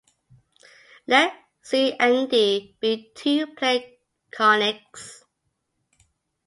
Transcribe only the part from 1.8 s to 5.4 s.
and "D" be two plane conics.